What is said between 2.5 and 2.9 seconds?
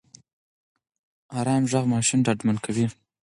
کوي.